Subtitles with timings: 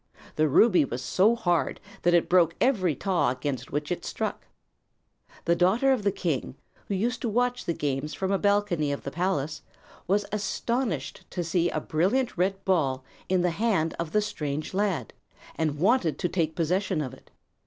[0.35, 4.47] The ruby was so hard that it broke every taw against which it struck.
[5.45, 6.55] The daughter of the king,
[6.87, 9.61] who used to watch the games from a balcony of the palace,
[10.07, 15.13] was astonished to see a brilliant red ball in the hand of the strange lad,
[15.55, 17.29] and wanted to take possession of it.